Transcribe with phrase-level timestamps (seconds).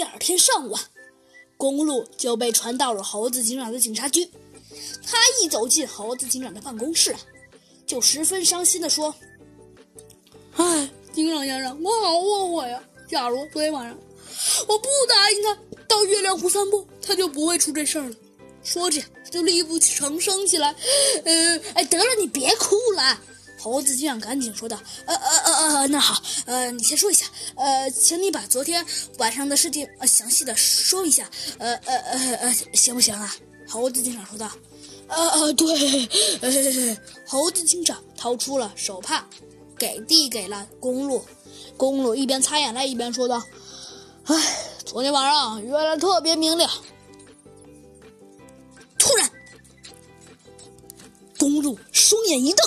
[0.00, 0.80] 第二天上午啊，
[1.58, 4.26] 公路就被传到了猴子警长的警察局。
[5.06, 7.20] 他一走进猴子警长的办公室啊，
[7.86, 9.14] 就十分伤心地说
[10.56, 12.82] ：“哎，警长先生，我好后悔呀！
[13.10, 13.98] 假如昨天晚上
[14.66, 18.16] 我不答应他到月亮湖散步，他就不会出这事儿了。”
[18.64, 20.74] 说着，就力不成声起来。
[21.26, 23.20] 呃，哎，得了，你别哭了。
[23.60, 28.84] 猴子警长赶紧说道：“呃呃呃呃，那好，呃，你先说一下，呃，请你把昨天
[29.18, 31.28] 晚上的事情呃详细的说一下，
[31.58, 33.34] 呃呃呃呃，行不行啊？”
[33.68, 34.50] 猴子警长说道
[35.08, 36.08] ：“呃呃，对。”
[36.40, 36.96] 呃，
[37.26, 39.26] 猴子警长掏出了手帕，
[39.76, 41.22] 给递给了公路。
[41.76, 43.42] 公路一边擦眼泪一边说道
[44.24, 44.34] ：“哎，
[44.86, 46.70] 昨天晚上月亮特别明亮。”
[48.98, 49.30] 突然，
[51.38, 52.66] 公路双眼一瞪。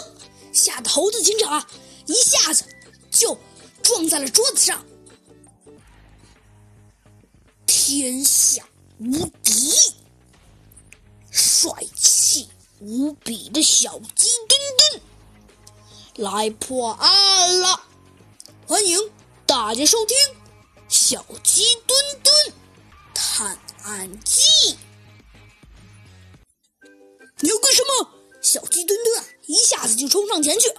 [0.53, 1.67] 吓得猴子警长啊，
[2.05, 2.63] 一下子
[3.11, 3.37] 就
[3.81, 4.85] 撞在了桌子上。
[7.65, 8.63] 天下
[8.99, 9.73] 无敌、
[11.31, 12.47] 帅气
[12.79, 15.01] 无比的小鸡墩墩
[16.15, 17.83] 来破案了！
[18.67, 19.11] 欢迎
[19.45, 20.15] 大家收听
[20.87, 22.53] 《小鸡墩墩
[23.13, 24.41] 探案记》。
[30.03, 30.69] 就冲上前去，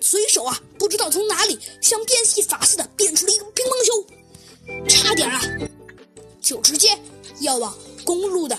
[0.00, 5.42] 随手啊，不知道从哪里像变戏法似的变出了一个乒乓球，差点啊，
[6.40, 6.98] 就直接
[7.40, 8.58] 要往公路的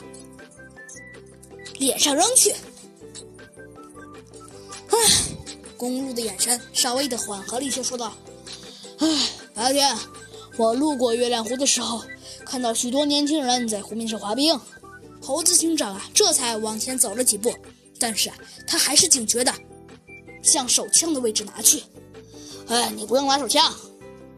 [1.79, 2.51] 脸上扔去。
[4.89, 4.97] 唉，
[5.75, 8.15] 公路的眼神稍微的缓和了一些，说道
[9.01, 9.97] ：“唉，白天
[10.55, 12.03] 我路过月亮湖的时候，
[12.45, 14.59] 看到许多年轻人在湖面上滑冰。”
[15.19, 17.55] 猴子警长啊，这才往前走了几步。
[18.03, 18.29] 但是
[18.67, 19.53] 他还是警觉的，
[20.43, 21.81] 向手枪的位置拿去。
[22.67, 23.73] 哎，你不用拿手枪，